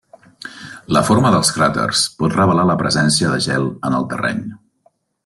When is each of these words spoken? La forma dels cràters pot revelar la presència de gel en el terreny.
La 0.95 1.03
forma 1.09 1.33
dels 1.35 1.51
cràters 1.57 2.01
pot 2.21 2.37
revelar 2.39 2.65
la 2.71 2.79
presència 2.83 3.31
de 3.35 3.39
gel 3.49 3.69
en 3.91 3.99
el 3.99 4.09
terreny. 4.15 4.43